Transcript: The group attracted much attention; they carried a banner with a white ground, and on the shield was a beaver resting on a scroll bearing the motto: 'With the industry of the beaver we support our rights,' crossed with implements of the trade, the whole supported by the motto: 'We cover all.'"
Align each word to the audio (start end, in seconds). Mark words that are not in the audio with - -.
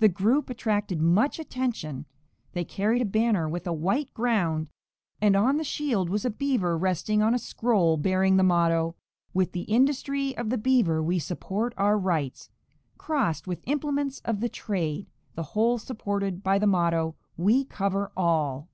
The 0.00 0.10
group 0.10 0.50
attracted 0.50 1.00
much 1.00 1.38
attention; 1.38 2.04
they 2.52 2.62
carried 2.62 3.00
a 3.00 3.06
banner 3.06 3.48
with 3.48 3.66
a 3.66 3.72
white 3.72 4.12
ground, 4.12 4.68
and 5.18 5.34
on 5.34 5.56
the 5.56 5.64
shield 5.64 6.10
was 6.10 6.26
a 6.26 6.30
beaver 6.30 6.76
resting 6.76 7.22
on 7.22 7.32
a 7.32 7.38
scroll 7.38 7.96
bearing 7.96 8.36
the 8.36 8.42
motto: 8.42 8.96
'With 9.32 9.52
the 9.52 9.62
industry 9.62 10.36
of 10.36 10.50
the 10.50 10.58
beaver 10.58 11.02
we 11.02 11.18
support 11.18 11.72
our 11.78 11.96
rights,' 11.96 12.50
crossed 12.98 13.46
with 13.46 13.62
implements 13.64 14.20
of 14.26 14.40
the 14.40 14.50
trade, 14.50 15.06
the 15.36 15.42
whole 15.54 15.78
supported 15.78 16.42
by 16.42 16.58
the 16.58 16.66
motto: 16.66 17.14
'We 17.38 17.64
cover 17.64 18.12
all.'" 18.14 18.68